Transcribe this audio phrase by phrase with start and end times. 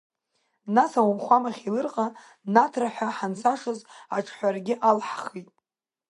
[0.75, 2.05] Нас ауахәамахь Елырҟа
[2.53, 3.79] наҭра ҳәа ҳанцашаз
[4.17, 5.47] аҿҳәарагьы алҳхит.